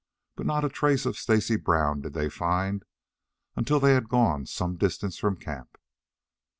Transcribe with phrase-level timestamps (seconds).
[0.35, 2.81] But not a trace of Stacy Brown did they find,
[3.55, 5.77] until they had gone some distance from camp.